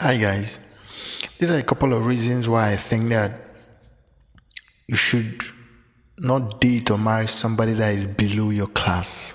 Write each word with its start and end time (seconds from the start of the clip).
Hi, 0.00 0.16
guys. 0.16 0.60
These 1.40 1.50
are 1.50 1.58
a 1.58 1.62
couple 1.64 1.92
of 1.92 2.06
reasons 2.06 2.48
why 2.48 2.70
I 2.70 2.76
think 2.76 3.08
that 3.08 3.32
you 4.86 4.94
should 4.94 5.42
not 6.16 6.60
date 6.60 6.92
or 6.92 6.98
marry 6.98 7.26
somebody 7.26 7.72
that 7.72 7.96
is 7.96 8.06
below 8.06 8.50
your 8.50 8.68
class. 8.68 9.34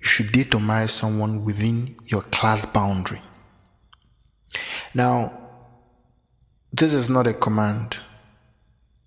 You 0.00 0.06
should 0.06 0.30
date 0.30 0.54
or 0.54 0.60
marry 0.60 0.88
someone 0.88 1.44
within 1.44 1.96
your 2.04 2.22
class 2.22 2.64
boundary. 2.64 3.20
Now, 4.94 5.32
this 6.72 6.94
is 6.94 7.10
not 7.10 7.26
a 7.26 7.34
command. 7.34 7.96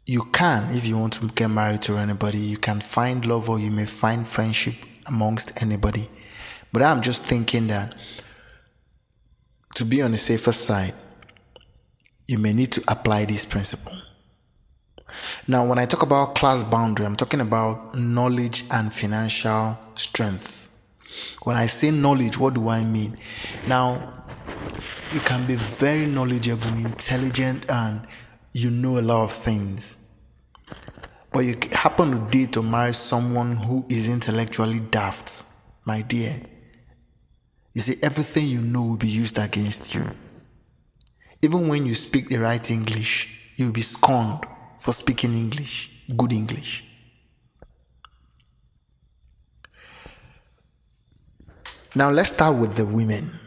You 0.06 0.26
can, 0.34 0.76
if 0.76 0.86
you 0.86 0.98
want 0.98 1.14
to 1.14 1.30
get 1.30 1.48
married 1.48 1.84
to 1.84 1.96
anybody, 1.96 2.40
you 2.40 2.58
can 2.58 2.82
find 2.82 3.26
love 3.26 3.50
or 3.50 3.58
you 3.58 3.72
may 3.72 3.86
find 3.86 4.28
friendship 4.28 4.76
amongst 5.06 5.62
anybody. 5.62 6.10
But 6.74 6.82
I'm 6.82 7.02
just 7.02 7.24
thinking 7.24 7.68
that 7.68 7.96
to 9.78 9.86
be 9.86 10.02
on 10.02 10.12
the 10.12 10.18
safer 10.18 10.52
side, 10.52 10.96
you 12.26 12.40
may 12.40 12.52
need 12.52 12.72
to 12.72 12.84
apply 12.88 13.26
this 13.26 13.46
principle. 13.46 13.94
Now, 15.48 15.68
when 15.68 15.78
I 15.78 15.86
talk 15.86 16.02
about 16.02 16.34
class 16.34 16.64
boundary, 16.64 17.06
I'm 17.06 17.16
talking 17.16 17.42
about 17.42 17.94
knowledge 17.94 18.66
and 18.72 18.92
financial 18.92 19.78
strength. 19.96 20.68
When 21.44 21.56
I 21.56 21.68
say 21.68 21.92
knowledge, 21.92 22.40
what 22.40 22.56
do 22.56 22.70
I 22.70 22.84
mean? 22.84 23.20
Now, 23.68 24.26
you 25.14 25.20
can 25.20 25.46
be 25.46 25.54
very 25.54 26.08
knowledgeable, 26.08 26.70
intelligent, 26.70 27.70
and 27.70 28.02
you 28.54 28.72
know 28.72 28.98
a 28.98 29.02
lot 29.02 29.26
of 29.26 29.32
things. 29.32 30.04
But 31.32 31.42
you 31.42 31.56
happen 31.72 32.12
to 32.12 32.32
date 32.32 32.58
or 32.58 32.64
marry 32.64 32.96
someone 32.96 33.58
who 33.58 33.86
is 33.90 34.10
intellectually 34.10 34.80
daft, 34.80 35.44
my 35.86 36.02
dear. 36.02 36.36
You 37.78 37.84
see, 37.84 37.98
everything 38.02 38.48
you 38.48 38.60
know 38.60 38.82
will 38.82 38.98
be 38.98 39.08
used 39.08 39.38
against 39.38 39.94
you. 39.94 40.04
Even 41.44 41.68
when 41.68 41.86
you 41.86 41.94
speak 41.94 42.28
the 42.28 42.40
right 42.40 42.72
English, 42.72 43.30
you'll 43.56 43.72
be 43.72 43.82
scorned 43.82 44.48
for 44.80 44.94
speaking 44.94 45.36
English, 45.36 45.92
good 46.18 46.34
English. 46.34 46.84
Now, 51.94 52.10
let's 52.10 52.32
start 52.32 52.56
with 52.56 52.74
the 52.74 52.84
women. 52.84 53.40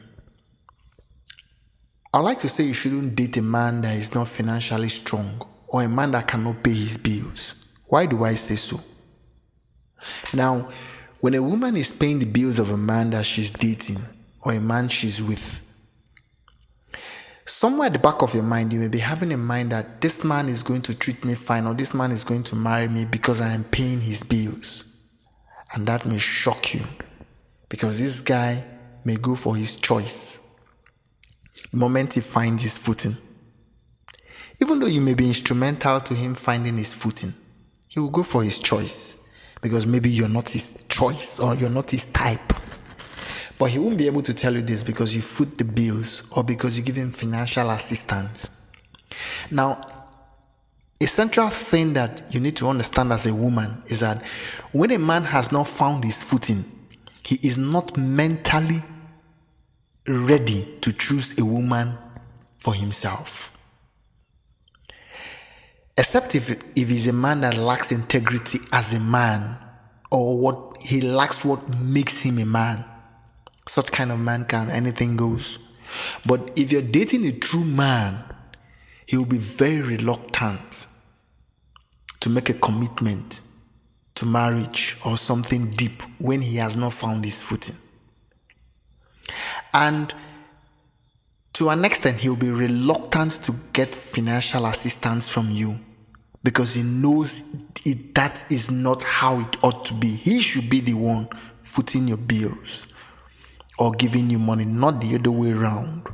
I 2.15 2.21
like 2.21 2.39
to 2.39 2.49
say 2.49 2.63
you 2.63 2.73
shouldn't 2.73 3.17
date 3.17 3.37
a 3.37 3.43
man 3.43 3.81
that 3.81 3.97
is 3.97 4.15
not 4.15 4.29
financially 4.29 4.91
strong 4.91 5.45
or 5.67 5.83
a 5.83 5.89
man 5.89 6.13
that 6.13 6.29
cannot 6.29 6.63
pay 6.63 6.75
his 6.75 6.97
bills. 6.97 7.55
Why 7.89 8.07
do 8.07 8.23
I 8.23 8.35
say 8.35 8.55
so? 8.55 8.81
Now, 10.33 10.69
when 11.19 11.35
a 11.35 11.43
woman 11.43 11.77
is 11.77 11.93
paying 11.93 12.21
the 12.21 12.27
bills 12.27 12.61
of 12.61 12.71
a 12.71 12.77
man 12.77 13.11
that 13.11 13.27
she's 13.27 13.51
dating 13.51 13.99
or 14.43 14.53
a 14.53 14.61
man 14.61 14.89
she's 14.89 15.23
with, 15.23 15.61
somewhere 17.47 17.87
at 17.87 17.93
the 17.93 17.99
back 17.99 18.23
of 18.23 18.35
your 18.35 18.43
mind, 18.43 18.73
you 18.73 18.81
may 18.81 18.89
be 18.89 18.99
having 18.99 19.33
in 19.33 19.41
mind 19.41 19.73
that 19.73 20.01
this 20.01 20.25
man 20.25 20.49
is 20.49 20.63
going 20.63 20.83
to 20.83 20.95
treat 20.95 21.25
me 21.25 21.35
fine 21.35 21.67
or 21.67 21.75
this 21.75 21.93
man 21.93 22.11
is 22.11 22.25
going 22.25 22.43
to 22.45 22.57
marry 22.57 22.89
me 22.89 23.05
because 23.05 23.41
I 23.41 23.53
am 23.53 23.65
paying 23.65 24.01
his 24.01 24.23
bills. 24.23 24.85
And 25.75 25.87
that 25.87 26.05
may 26.05 26.19
shock 26.19 26.75
you 26.75 26.83
because 27.69 28.01
this 28.01 28.21
guy 28.21 28.65
may 29.05 29.17
go 29.17 29.37
for 29.37 29.57
his 29.57 29.77
choice 29.77 30.31
the 31.71 31.77
moment 31.77 32.15
he 32.15 32.21
finds 32.21 32.63
his 32.63 32.77
footing. 32.77 33.17
Even 34.61 34.81
though 34.81 34.87
you 34.87 35.01
may 35.01 35.15
be 35.15 35.29
instrumental 35.29 36.01
to 36.01 36.15
him 36.15 36.35
finding 36.35 36.77
his 36.77 36.93
footing, 36.93 37.33
he 37.89 38.01
will 38.01 38.11
go 38.11 38.23
for 38.23 38.43
his 38.43 38.59
choice 38.59 39.17
because 39.63 39.87
maybe 39.87 40.11
you're 40.11 40.29
not 40.29 40.49
his 40.51 40.83
choice 40.89 41.39
or 41.39 41.55
you're 41.55 41.71
not 41.71 41.91
his 41.91 42.07
type. 42.07 42.50
But 43.61 43.73
he 43.73 43.79
won't 43.79 43.99
be 43.99 44.07
able 44.07 44.23
to 44.23 44.33
tell 44.33 44.55
you 44.55 44.63
this 44.63 44.83
because 44.83 45.15
you 45.15 45.21
foot 45.21 45.59
the 45.59 45.65
bills 45.65 46.23
or 46.31 46.43
because 46.43 46.79
you 46.79 46.83
give 46.83 46.97
him 46.97 47.11
financial 47.11 47.69
assistance. 47.69 48.49
Now, 49.51 49.87
a 50.99 51.07
central 51.07 51.51
thing 51.51 51.93
that 51.93 52.23
you 52.33 52.41
need 52.41 52.57
to 52.57 52.69
understand 52.71 53.13
as 53.13 53.27
a 53.27 53.35
woman 53.35 53.83
is 53.87 54.01
that 54.01 54.25
when 54.73 54.91
a 54.93 54.99
man 54.99 55.25
has 55.25 55.53
not 55.53 55.69
found 55.69 56.05
his 56.05 56.23
footing, 56.23 56.65
he 57.23 57.39
is 57.43 57.59
not 57.59 57.99
mentally 57.99 58.83
ready 60.09 60.79
to 60.81 60.91
choose 60.91 61.39
a 61.39 61.45
woman 61.45 61.99
for 62.57 62.73
himself. 62.73 63.53
Except 65.99 66.35
if, 66.35 66.49
if 66.75 66.89
he's 66.89 67.09
a 67.09 67.13
man 67.13 67.43
that 67.43 67.59
lacks 67.59 67.93
integrity 67.93 68.59
as 68.73 68.95
a 68.95 69.01
man, 69.01 69.59
or 70.11 70.39
what 70.39 70.79
he 70.79 71.03
lacks 71.03 71.45
what 71.45 71.69
makes 71.79 72.23
him 72.23 72.39
a 72.39 72.47
man. 72.47 72.87
Such 73.69 73.93
kind 73.93 74.11
of 74.13 74.19
man 74.19 74.45
can 74.45 74.71
anything 74.71 75.17
goes. 75.17 75.59
But 76.25 76.59
if 76.59 76.73
you're 76.73 76.83
dating 76.83 77.25
a 77.27 77.33
true 77.33 77.65
man, 77.65 78.25
he 79.07 79.17
will 79.17 79.25
be 79.25 79.39
very 79.39 79.81
reluctant 79.81 80.87
to 82.21 82.31
make 82.31 82.49
a 82.49 82.55
commitment 82.55 83.41
to 84.15 84.27
marriage 84.27 84.97
or 85.05 85.17
something 85.17 85.71
deep 85.71 86.03
when 86.19 86.43
he 86.43 86.57
has 86.57 86.77
not 86.77 86.93
found 86.93 87.25
his 87.25 87.43
footing. 87.43 87.77
And 89.73 90.13
to 91.55 91.69
an 91.71 91.85
extent, 91.85 92.19
he'll 92.19 92.37
be 92.37 92.51
reluctant 92.51 93.43
to 93.45 93.55
get 93.73 93.95
financial 93.95 94.67
assistance 94.67 95.29
from 95.29 95.51
you 95.51 95.79
because 96.43 96.75
he 96.75 96.83
knows 96.83 97.43
it, 97.85 98.15
that 98.15 98.45
is 98.51 98.71
not 98.71 99.03
how 99.03 99.41
it 99.41 99.57
ought 99.63 99.85
to 99.87 99.95
be. 99.95 100.09
He 100.09 100.41
should 100.41 100.71
be 100.71 100.81
the 100.81 100.95
one 100.95 101.29
footing 101.63 102.09
your 102.09 102.17
bills 102.17 102.89
or 103.81 103.93
giving 103.93 104.29
you 104.29 104.39
money, 104.39 104.65
not 104.67 105.01
the 105.01 105.15
other 105.15 105.31
way 105.31 105.51
around. 105.51 106.07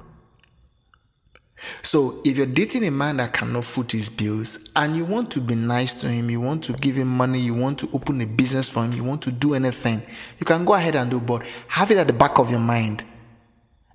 So, 1.83 2.21
if 2.25 2.37
you're 2.37 2.47
dating 2.47 2.87
a 2.87 2.93
man 2.93 3.17
that 3.17 3.33
cannot 3.33 3.65
foot 3.65 3.91
his 3.91 4.09
bills 4.09 4.61
and 4.77 4.97
you 4.97 5.05
want 5.05 5.33
to 5.33 5.41
be 5.41 5.57
nice 5.57 5.93
to 6.01 6.07
him, 6.09 6.31
you 6.31 6.41
want 6.41 6.63
to 6.65 6.75
give 6.75 6.95
him 6.97 7.09
money, 7.09 7.41
you 7.41 7.55
want 7.55 7.81
to 7.81 7.91
open 7.93 8.21
a 8.21 8.27
business 8.27 8.69
for 8.69 8.85
him, 8.85 8.93
you 8.93 9.03
want 9.03 9.21
to 9.23 9.33
do 9.33 9.55
anything, 9.55 10.01
you 10.39 10.47
can 10.47 10.65
go 10.65 10.75
ahead 10.75 10.95
and 10.95 11.11
do, 11.11 11.19
but 11.19 11.43
have 11.67 11.91
it 11.91 11.99
at 11.99 12.07
the 12.07 12.13
back 12.13 12.39
of 12.39 12.51
your 12.51 12.61
mind 12.61 13.05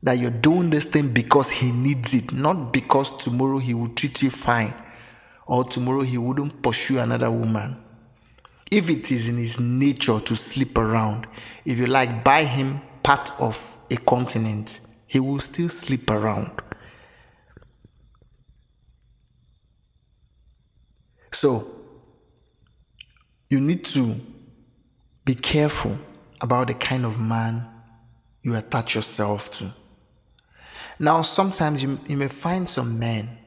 that 0.03 0.17
you're 0.17 0.31
doing 0.31 0.69
this 0.69 0.83
thing 0.83 1.07
because 1.13 1.49
he 1.49 1.71
needs 1.71 2.13
it, 2.13 2.33
not 2.33 2.73
because 2.73 3.15
tomorrow 3.23 3.59
he 3.59 3.73
will 3.73 3.89
treat 3.89 4.21
you 4.21 4.31
fine 4.31 4.73
or 5.47 5.63
tomorrow 5.63 6.01
he 6.01 6.17
wouldn't 6.17 6.61
pursue 6.61 6.99
another 6.99 7.31
woman. 7.31 7.81
If 8.69 8.89
it 8.89 9.11
is 9.11 9.29
in 9.29 9.37
his 9.37 9.59
nature 9.61 10.19
to 10.19 10.35
sleep 10.35 10.77
around, 10.77 11.27
if 11.63 11.77
you 11.77 11.85
like 11.87 12.23
buy 12.25 12.43
him 12.43 12.81
part 13.03 13.31
of 13.39 13.77
a 13.89 13.97
continent, 13.97 14.79
he 15.07 15.19
will 15.19 15.39
still 15.39 15.69
sleep 15.69 16.09
around. 16.09 16.51
So, 21.33 21.67
you 23.49 23.59
need 23.59 23.83
to 23.85 24.19
be 25.25 25.35
careful 25.35 25.97
about 26.39 26.67
the 26.67 26.73
kind 26.73 27.05
of 27.05 27.19
man 27.19 27.67
you 28.41 28.55
attach 28.55 28.95
yourself 28.95 29.51
to. 29.51 29.71
Now, 30.99 31.21
sometimes 31.21 31.83
you, 31.83 31.99
you 32.07 32.17
may 32.17 32.27
find 32.27 32.69
some 32.69 32.99
men, 32.99 33.37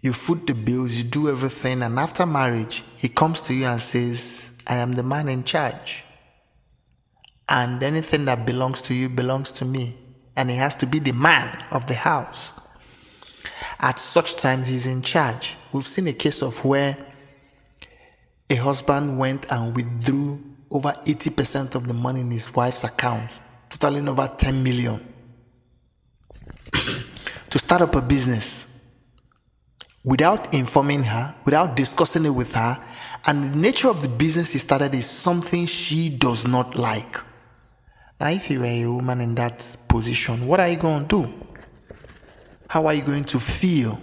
you 0.00 0.12
foot 0.12 0.46
the 0.46 0.54
bills, 0.54 0.94
you 0.96 1.04
do 1.04 1.28
everything, 1.28 1.82
and 1.82 1.98
after 1.98 2.24
marriage, 2.24 2.82
he 2.96 3.08
comes 3.08 3.42
to 3.42 3.54
you 3.54 3.66
and 3.66 3.80
says, 3.80 4.48
I 4.66 4.76
am 4.76 4.94
the 4.94 5.02
man 5.02 5.28
in 5.28 5.44
charge. 5.44 6.02
And 7.50 7.82
anything 7.82 8.24
that 8.26 8.46
belongs 8.46 8.80
to 8.82 8.94
you 8.94 9.08
belongs 9.08 9.50
to 9.52 9.64
me. 9.64 9.96
And 10.36 10.48
he 10.48 10.56
has 10.56 10.76
to 10.76 10.86
be 10.86 11.00
the 11.00 11.12
man 11.12 11.64
of 11.72 11.86
the 11.86 11.94
house. 11.94 12.52
At 13.80 13.98
such 13.98 14.36
times, 14.36 14.68
he's 14.68 14.86
in 14.86 15.02
charge. 15.02 15.56
We've 15.72 15.86
seen 15.86 16.06
a 16.06 16.12
case 16.12 16.42
of 16.42 16.64
where 16.64 16.96
a 18.48 18.54
husband 18.54 19.18
went 19.18 19.50
and 19.50 19.74
withdrew 19.74 20.40
over 20.70 20.92
80% 21.04 21.74
of 21.74 21.86
the 21.88 21.94
money 21.94 22.20
in 22.20 22.30
his 22.30 22.54
wife's 22.54 22.84
account, 22.84 23.30
totaling 23.68 24.08
over 24.08 24.30
10 24.38 24.62
million, 24.62 25.04
to 27.50 27.58
start 27.58 27.82
up 27.82 27.94
a 27.96 28.02
business 28.02 28.66
without 30.04 30.54
informing 30.54 31.02
her, 31.02 31.34
without 31.44 31.74
discussing 31.74 32.24
it 32.24 32.30
with 32.30 32.52
her. 32.54 32.78
And 33.26 33.52
the 33.52 33.56
nature 33.56 33.88
of 33.88 34.02
the 34.02 34.08
business 34.08 34.52
he 34.52 34.58
started 34.58 34.94
is 34.94 35.06
something 35.06 35.66
she 35.66 36.08
does 36.08 36.46
not 36.46 36.76
like. 36.76 37.18
Now, 38.20 38.28
if 38.28 38.50
you 38.50 38.60
were 38.60 38.66
a 38.66 38.86
woman 38.86 39.22
in 39.22 39.34
that 39.36 39.76
position, 39.88 40.46
what 40.46 40.60
are 40.60 40.68
you 40.68 40.76
going 40.76 41.08
to 41.08 41.22
do? 41.22 41.32
How 42.68 42.86
are 42.86 42.92
you 42.92 43.00
going 43.00 43.24
to 43.24 43.40
feel? 43.40 43.98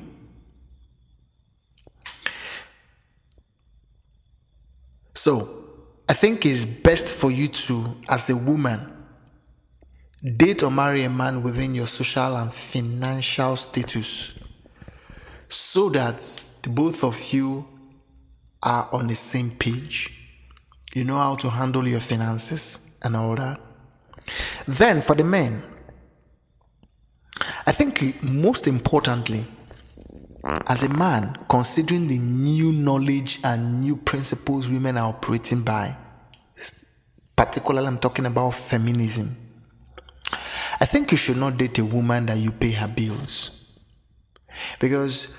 So, 5.14 5.66
I 6.10 6.14
think 6.14 6.48
it's 6.48 6.66
best 6.66 7.10
for 7.10 7.30
you 7.30 7.48
to, 7.50 7.96
as 8.10 8.28
a 8.32 8.36
woman, 8.36 8.92
date 10.24 10.64
or 10.64 10.72
marry 10.72 11.04
a 11.04 11.10
man 11.12 11.44
within 11.44 11.76
your 11.76 11.88
social 11.88 12.38
and 12.38 12.52
financial 12.52 13.56
status 13.56 14.34
so 15.48 15.90
that 15.90 16.44
both 16.64 17.04
of 17.04 17.34
you 17.34 17.68
are 18.64 18.90
on 18.92 19.08
the 19.08 19.16
same 19.16 19.52
page. 19.52 20.12
You 20.96 21.04
know 21.04 21.18
how 21.18 21.36
to 21.36 21.50
handle 21.52 21.88
your 21.88 22.00
finances 22.00 22.80
and 23.04 23.16
all 23.16 23.36
that. 23.36 23.67
Then, 24.68 25.02
for 25.02 25.16
the 25.16 25.24
men, 25.24 25.64
I 27.66 27.72
think 27.72 28.22
most 28.22 28.68
importantly, 28.68 29.46
as 30.68 30.84
a 30.84 30.90
man, 30.90 31.38
considering 31.50 32.08
the 32.08 32.18
new 32.18 32.74
knowledge 32.74 33.40
and 33.44 33.82
new 33.82 33.96
principles 33.96 34.70
women 34.70 34.98
are 34.98 35.10
operating 35.10 35.62
by, 35.62 35.96
particularly 37.36 37.88
I'm 37.88 37.98
talking 37.98 38.26
about 38.26 38.52
feminism, 38.52 39.38
I 40.80 40.86
think 40.86 41.12
you 41.12 41.18
should 41.18 41.38
not 41.38 41.58
date 41.58 41.80
a 41.80 41.86
woman 41.86 42.26
that 42.28 42.38
you 42.38 42.52
pay 42.52 42.72
her 42.72 42.88
bills. 42.88 43.52
Because 44.80 45.30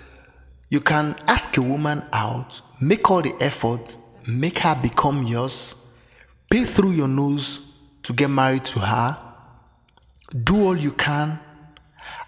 you 0.70 0.80
can 0.80 1.16
ask 1.26 1.56
a 1.56 1.62
woman 1.62 2.02
out, 2.12 2.60
make 2.80 3.10
all 3.10 3.22
the 3.22 3.34
effort, 3.40 3.96
make 4.26 4.60
her 4.60 4.78
become 4.80 5.22
yours, 5.22 5.74
pay 6.50 6.64
through 6.64 6.92
your 6.92 7.08
nose 7.08 7.60
to 8.02 8.12
get 8.12 8.30
married 8.30 8.64
to 8.66 8.80
her, 8.80 9.18
do 10.44 10.64
all 10.64 10.76
you 10.76 10.92
can, 10.92 11.38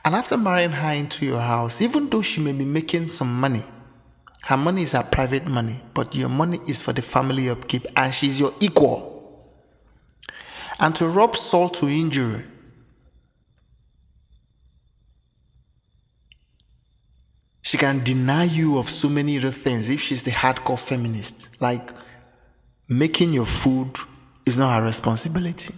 and 0.05 0.15
after 0.15 0.37
marrying 0.37 0.73
her 0.73 0.93
into 0.93 1.27
your 1.27 1.41
house, 1.41 1.83
even 1.83 2.09
though 2.09 2.23
she 2.23 2.41
may 2.41 2.53
be 2.53 2.65
making 2.65 3.09
some 3.09 3.39
money, 3.41 3.65
her 4.45 4.57
money 4.57 4.83
is 4.83 4.93
her 4.93 5.03
private 5.03 5.47
money, 5.47 5.81
but 5.93 6.15
your 6.15 6.31
money 6.31 6.61
is 6.67 6.81
for 6.81 6.93
the 6.93 7.03
family 7.03 7.49
upkeep, 7.51 7.87
and 7.97 8.13
she's 8.15 8.41
your 8.41 8.53
equal. 8.61 9.11
And 10.79 10.95
to 10.97 11.09
rub 11.09 11.37
salt 11.37 11.75
to 11.75 11.89
injury, 11.89 12.45
she 17.61 17.77
can 17.77 18.03
deny 18.03 18.45
you 18.45 18.79
of 18.79 18.89
so 18.89 19.09
many 19.09 19.37
other 19.37 19.51
things 19.51 19.91
if 19.91 20.01
she's 20.01 20.23
the 20.23 20.31
hardcore 20.31 20.79
feminist. 20.79 21.51
Like 21.61 21.91
making 22.89 23.35
your 23.35 23.47
food 23.47 23.97
is 24.47 24.59
not 24.59 24.79
her 24.79 24.85
responsibility. 24.85 25.75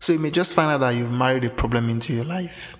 So 0.00 0.12
you 0.12 0.18
may 0.18 0.30
just 0.30 0.54
find 0.54 0.70
out 0.70 0.80
that 0.80 0.94
you've 0.96 1.12
married 1.12 1.44
a 1.44 1.50
problem 1.50 1.90
into 1.90 2.12
your 2.12 2.24
life. 2.24 2.76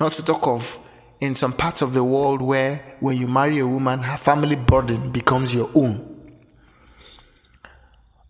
Not 0.00 0.12
to 0.14 0.24
talk 0.24 0.46
of 0.46 0.78
in 1.20 1.34
some 1.34 1.52
parts 1.52 1.82
of 1.82 1.94
the 1.94 2.04
world 2.04 2.40
where 2.40 2.96
when 3.00 3.16
you 3.16 3.28
marry 3.28 3.58
a 3.58 3.66
woman, 3.66 4.00
her 4.00 4.16
family 4.16 4.56
burden 4.56 5.10
becomes 5.10 5.54
your 5.54 5.70
own. 5.74 6.12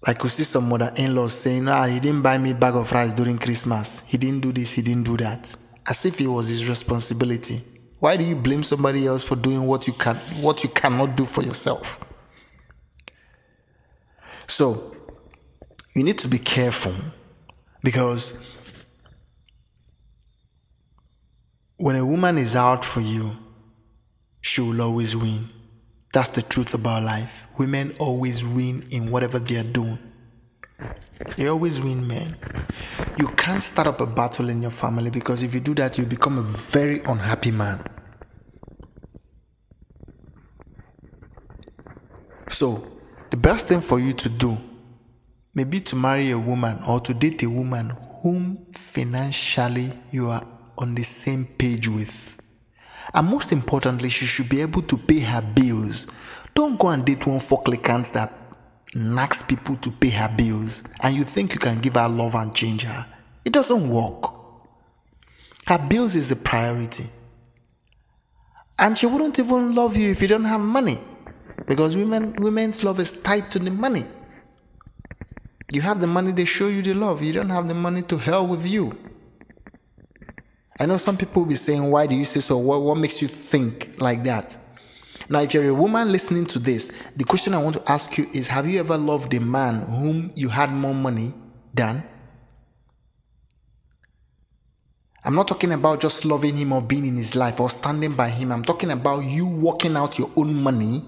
Like 0.07 0.23
we 0.23 0.29
see 0.29 0.45
some 0.45 0.69
mother-in-laws 0.69 1.33
saying, 1.33 1.69
ah, 1.69 1.85
he 1.85 1.99
didn't 1.99 2.23
buy 2.23 2.39
me 2.39 2.53
bag 2.53 2.75
of 2.77 2.93
rice 2.93 3.13
during 3.13 3.39
Christmas. 3.39 4.03
He 4.07 4.17
didn't 4.17 4.41
do 4.41 4.53
this, 4.53 4.73
he 4.73 4.83
didn't 4.83 5.05
do 5.05 5.17
that. 5.17 5.55
As 5.89 6.05
if 6.05 6.21
it 6.21 6.27
was 6.27 6.49
his 6.49 6.69
responsibility. 6.69 7.63
Why 7.99 8.17
do 8.17 8.25
you 8.25 8.37
blame 8.37 8.63
somebody 8.63 9.07
else 9.07 9.23
for 9.23 9.37
doing 9.37 9.67
what 9.67 9.87
you 9.87 9.93
can 9.95 10.17
what 10.41 10.63
you 10.63 10.69
cannot 10.69 11.17
do 11.17 11.25
for 11.25 11.43
yourself? 11.43 11.99
So 14.57 14.91
you 15.95 16.03
need 16.03 16.19
to 16.21 16.29
be 16.29 16.39
careful 16.39 16.95
because 17.83 18.33
when 21.77 21.95
a 21.97 22.07
woman 22.07 22.39
is 22.39 22.57
out 22.57 22.83
for 22.83 23.03
you, 23.03 23.33
she 24.41 24.63
will 24.63 24.81
always 24.81 25.15
win. 25.15 25.51
That's 26.15 26.31
the 26.31 26.41
truth 26.41 26.73
about 26.73 27.03
life. 27.03 27.47
Women 27.59 27.97
always 27.99 28.47
win 28.47 28.87
in 28.89 29.11
whatever 29.11 29.39
they 29.39 29.59
are 29.59 29.63
doing. 29.63 29.99
They 31.37 31.49
always 31.49 31.83
win, 31.83 32.07
men. 32.07 32.39
You 33.19 33.29
can't 33.29 33.63
start 33.63 33.87
up 33.87 34.01
a 34.01 34.07
battle 34.07 34.49
in 34.49 34.63
your 34.63 34.71
family 34.71 35.11
because 35.11 35.43
if 35.43 35.53
you 35.53 35.61
do 35.61 35.75
that, 35.75 35.99
you 35.99 36.07
become 36.07 36.39
a 36.39 36.43
very 36.73 37.03
unhappy 37.03 37.51
man. 37.51 37.85
So, 42.51 42.96
the 43.37 43.43
best 43.43 43.67
thing 43.67 43.83
for 43.83 44.01
you 44.01 44.15
to 44.15 44.31
do 44.31 44.57
maybe 45.55 45.79
to 45.79 45.95
marry 45.95 46.31
a 46.31 46.39
woman 46.39 46.83
or 46.89 47.01
to 47.01 47.13
date 47.13 47.43
a 47.43 47.51
woman 47.51 47.91
whom 48.23 48.67
financially 48.73 49.93
you 50.11 50.31
are 50.31 50.43
on 50.79 50.95
the 50.95 51.03
same 51.03 51.45
page 51.45 51.87
with. 51.87 52.39
And 53.13 53.29
most 53.29 53.53
importantly, 53.53 54.09
she 54.09 54.25
should 54.25 54.49
be 54.49 54.63
able 54.63 54.81
to 54.85 54.97
pay 54.97 55.19
her 55.21 55.43
bills. 55.43 56.07
Don't 56.55 56.79
go 56.79 56.89
and 56.89 57.05
date 57.05 57.27
one 57.27 57.41
fucklicant 57.41 58.11
that 58.13 58.33
knocks 58.95 59.43
people 59.43 59.77
to 59.77 59.91
pay 59.91 60.11
her 60.11 60.33
bills 60.35 60.83
and 61.01 61.15
you 61.15 61.25
think 61.25 61.53
you 61.53 61.61
can 61.61 61.79
give 61.81 61.93
her 61.93 62.09
love 62.09 62.35
and 62.35 62.55
change 62.55 62.85
her. 62.85 63.05
It 63.45 63.53
doesn't 63.53 63.91
work. 63.91 64.33
Her 65.67 65.79
bills 65.79 66.17
is 66.17 66.31
the 66.31 66.37
priority. 66.37 67.11
And 68.79 68.97
she 68.97 69.05
wouldn't 69.05 69.39
even 69.39 69.75
love 69.75 69.95
you 69.95 70.11
if 70.11 70.23
you 70.23 70.29
don't 70.29 70.47
have 70.47 70.63
money. 70.63 70.99
Because 71.67 71.97
women 71.97 72.35
women's 72.39 72.85
love 72.85 73.01
is 73.01 73.11
tied 73.11 73.51
to 73.53 73.59
the 73.59 73.71
money. 73.71 74.07
You 75.73 75.81
have 75.81 76.01
the 76.01 76.07
money, 76.07 76.31
they 76.33 76.45
show 76.45 76.69
you 76.69 76.81
the 76.81 76.95
love. 76.95 77.23
You 77.23 77.33
don't 77.33 77.51
have 77.51 77.67
the 77.67 77.75
money 77.75 78.03
to 78.03 78.19
hell 78.19 78.47
with 78.47 78.67
you. 78.67 78.97
I 80.79 80.87
know 80.87 80.97
some 80.97 81.17
people 81.17 81.43
will 81.43 81.49
be 81.49 81.57
saying, 81.57 81.91
Why 81.91 82.07
do 82.07 82.15
you 82.15 82.25
say 82.25 82.41
so? 82.41 82.59
What, 82.59 82.83
what 82.83 82.97
makes 82.97 83.21
you 83.21 83.29
think 83.29 83.97
like 83.99 84.23
that? 84.25 84.57
Now, 85.29 85.41
if 85.41 85.53
you're 85.55 85.69
a 85.69 85.75
woman 85.75 86.13
listening 86.13 86.47
to 86.47 86.61
this, 86.61 86.93
the 87.17 87.25
question 87.25 87.53
I 87.53 87.59
want 87.59 87.77
to 87.77 87.91
ask 87.91 88.17
you 88.17 88.29
is 88.33 88.47
Have 88.49 88.69
you 88.69 88.79
ever 88.79 88.97
loved 88.97 89.35
a 89.35 89.41
man 89.41 89.83
whom 89.83 90.31
you 90.37 90.49
had 90.49 90.71
more 90.71 90.95
money 90.95 91.35
than? 91.75 92.05
I'm 95.25 95.35
not 95.35 95.49
talking 95.49 95.73
about 95.73 96.01
just 96.01 96.25
loving 96.25 96.57
him 96.57 96.73
or 96.73 96.81
being 96.81 97.05
in 97.05 97.17
his 97.17 97.35
life 97.35 97.59
or 97.59 97.69
standing 97.69 98.15
by 98.15 98.29
him. 98.29 98.53
I'm 98.53 98.65
talking 98.65 98.93
about 98.93 99.25
you 99.25 99.45
working 99.45 99.97
out 99.97 100.21
your 100.21 100.31
own 100.37 100.55
money 100.55 101.03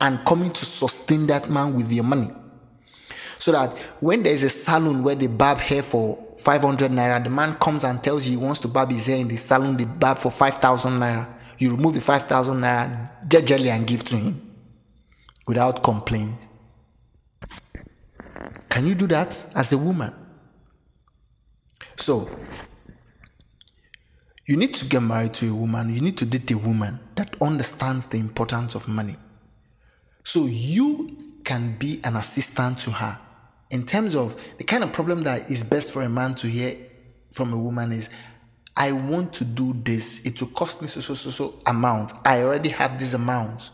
and 0.00 0.24
coming 0.24 0.52
to 0.52 0.64
sustain 0.64 1.26
that 1.26 1.50
man 1.50 1.74
with 1.74 1.90
your 1.90 2.04
money. 2.04 2.30
So 3.38 3.52
that 3.52 3.76
when 4.00 4.22
there 4.22 4.32
is 4.32 4.42
a 4.42 4.48
salon 4.48 5.02
where 5.02 5.14
they 5.14 5.26
barb 5.26 5.58
hair 5.58 5.82
for 5.82 6.18
500 6.38 6.90
naira, 6.90 7.22
the 7.22 7.30
man 7.30 7.56
comes 7.56 7.84
and 7.84 8.02
tells 8.02 8.26
you 8.26 8.38
he 8.38 8.44
wants 8.44 8.60
to 8.60 8.68
barb 8.68 8.90
his 8.90 9.06
hair 9.06 9.16
in 9.16 9.28
the 9.28 9.36
salon, 9.36 9.76
they 9.76 9.84
barb 9.84 10.18
for 10.18 10.30
5,000 10.30 10.92
naira. 10.92 11.26
You 11.58 11.70
remove 11.70 11.94
the 11.94 12.00
5,000 12.00 12.56
naira 12.56 13.10
gingerly 13.28 13.70
and 13.70 13.86
give 13.86 14.04
to 14.04 14.16
him 14.16 14.56
without 15.46 15.82
complaint. 15.82 16.36
Can 18.68 18.86
you 18.86 18.94
do 18.94 19.06
that 19.08 19.36
as 19.54 19.72
a 19.72 19.78
woman? 19.78 20.12
So, 21.96 22.30
you 24.46 24.56
need 24.56 24.72
to 24.74 24.84
get 24.84 25.02
married 25.02 25.34
to 25.34 25.50
a 25.50 25.54
woman, 25.54 25.94
you 25.94 26.00
need 26.00 26.16
to 26.18 26.24
date 26.24 26.50
a 26.52 26.58
woman 26.58 27.00
that 27.16 27.34
understands 27.42 28.06
the 28.06 28.18
importance 28.18 28.74
of 28.74 28.86
money. 28.86 29.16
So, 30.28 30.44
you 30.44 31.16
can 31.42 31.78
be 31.78 32.02
an 32.04 32.14
assistant 32.14 32.80
to 32.80 32.90
her 32.90 33.18
in 33.70 33.86
terms 33.86 34.14
of 34.14 34.38
the 34.58 34.64
kind 34.64 34.84
of 34.84 34.92
problem 34.92 35.22
that 35.22 35.50
is 35.50 35.64
best 35.64 35.90
for 35.90 36.02
a 36.02 36.08
man 36.10 36.34
to 36.34 36.48
hear 36.48 36.76
from 37.32 37.50
a 37.54 37.56
woman 37.56 37.92
is 37.92 38.10
I 38.76 38.92
want 38.92 39.32
to 39.36 39.44
do 39.44 39.72
this. 39.72 40.20
It 40.24 40.38
will 40.38 40.48
cost 40.48 40.82
me 40.82 40.88
so 40.88 41.00
so 41.00 41.14
so 41.14 41.30
so 41.30 41.54
amount. 41.64 42.12
I 42.26 42.42
already 42.42 42.68
have 42.68 42.98
this 42.98 43.14
amount. 43.14 43.70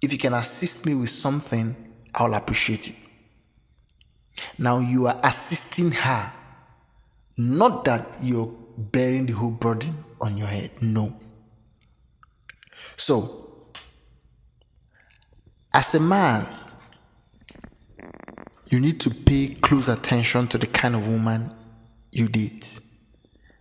If 0.00 0.12
you 0.12 0.18
can 0.18 0.34
assist 0.34 0.84
me 0.84 0.94
with 0.96 1.10
something, 1.10 1.76
I'll 2.12 2.34
appreciate 2.34 2.88
it. 2.88 2.96
Now 4.58 4.80
you 4.80 5.06
are 5.06 5.20
assisting 5.22 5.92
her. 5.92 6.32
Not 7.36 7.84
that 7.84 8.08
you're 8.20 8.52
bearing 8.76 9.26
the 9.26 9.34
whole 9.34 9.52
burden 9.52 10.02
on 10.20 10.36
your 10.36 10.48
head. 10.48 10.82
No. 10.82 11.14
So, 12.96 13.41
as 15.74 15.94
a 15.94 16.00
man, 16.00 16.46
you 18.68 18.80
need 18.80 19.00
to 19.00 19.10
pay 19.10 19.48
close 19.48 19.88
attention 19.88 20.48
to 20.48 20.58
the 20.58 20.66
kind 20.66 20.94
of 20.94 21.08
woman 21.08 21.54
you 22.10 22.28
date. 22.28 22.80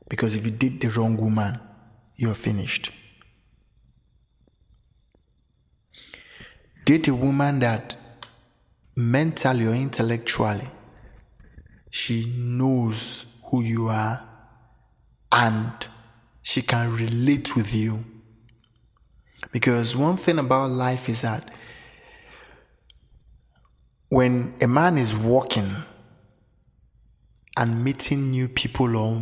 Because 0.10 0.36
if 0.36 0.46
you 0.46 0.52
date 0.52 0.82
the 0.82 0.90
wrong 0.90 1.18
woman, 1.18 1.60
you're 2.16 2.36
finished. 2.36 2.92
Date 6.86 7.08
a 7.08 7.16
woman 7.16 7.60
that 7.60 7.96
mentally 8.96 9.66
or 9.66 9.74
intellectually 9.74 10.70
she 11.90 12.26
knows 12.36 13.26
who 13.46 13.62
you 13.62 13.88
are 13.88 14.24
and 15.32 15.72
she 16.42 16.62
can 16.62 16.96
relate 16.96 17.56
with 17.56 17.74
you. 17.74 18.04
Because 19.52 19.96
one 19.96 20.18
thing 20.18 20.40
about 20.40 20.72
life 20.72 21.10
is 21.10 21.22
that 21.22 21.54
when 24.12 24.54
a 24.62 24.68
man 24.68 24.98
is 24.98 25.16
walking 25.16 25.74
and 27.56 27.82
meeting 27.82 28.30
new 28.30 28.50
people 28.50 28.98
or 28.98 29.22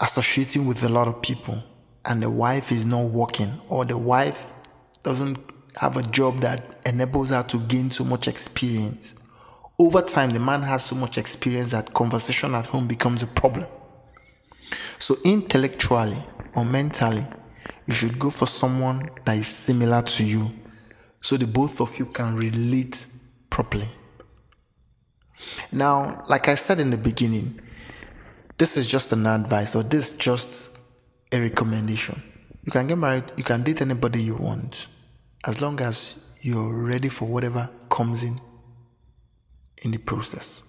associating 0.00 0.64
with 0.64 0.82
a 0.82 0.88
lot 0.88 1.06
of 1.06 1.20
people 1.20 1.62
and 2.06 2.22
the 2.22 2.30
wife 2.30 2.72
is 2.72 2.86
not 2.86 3.02
working 3.04 3.60
or 3.68 3.84
the 3.84 3.98
wife 3.98 4.50
doesn't 5.02 5.38
have 5.76 5.98
a 5.98 6.02
job 6.04 6.40
that 6.40 6.80
enables 6.86 7.28
her 7.28 7.42
to 7.42 7.60
gain 7.64 7.90
so 7.90 8.02
much 8.02 8.26
experience 8.26 9.12
over 9.78 10.00
time 10.00 10.30
the 10.30 10.40
man 10.40 10.62
has 10.62 10.82
so 10.82 10.96
much 10.96 11.18
experience 11.18 11.72
that 11.72 11.92
conversation 11.92 12.54
at 12.54 12.64
home 12.64 12.88
becomes 12.88 13.22
a 13.22 13.26
problem. 13.26 13.66
So 14.98 15.18
intellectually 15.22 16.24
or 16.54 16.64
mentally 16.64 17.26
you 17.84 17.92
should 17.92 18.18
go 18.18 18.30
for 18.30 18.46
someone 18.46 19.10
that 19.26 19.36
is 19.36 19.46
similar 19.46 20.00
to 20.00 20.24
you 20.24 20.50
so 21.20 21.36
the 21.36 21.46
both 21.46 21.82
of 21.82 21.98
you 21.98 22.06
can 22.06 22.36
relate 22.36 23.04
properly 23.50 23.90
now, 25.72 26.24
like 26.28 26.48
I 26.48 26.54
said 26.54 26.80
in 26.80 26.90
the 26.90 26.96
beginning, 26.96 27.60
this 28.58 28.76
is 28.76 28.86
just 28.86 29.12
an 29.12 29.26
advice 29.26 29.74
or 29.74 29.82
this 29.82 30.12
is 30.12 30.16
just 30.16 30.70
a 31.32 31.40
recommendation. 31.40 32.22
You 32.62 32.72
can 32.72 32.86
get 32.86 32.98
married, 32.98 33.24
you 33.36 33.44
can 33.44 33.62
date 33.62 33.80
anybody 33.80 34.22
you 34.22 34.36
want 34.36 34.86
as 35.46 35.60
long 35.60 35.80
as 35.80 36.16
you're 36.40 36.72
ready 36.72 37.08
for 37.08 37.26
whatever 37.26 37.68
comes 37.90 38.24
in 38.24 38.38
in 39.78 39.90
the 39.90 39.98
process. 39.98 40.62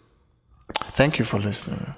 Thank 0.73 1.19
you 1.19 1.25
for 1.25 1.39
listening. 1.39 1.95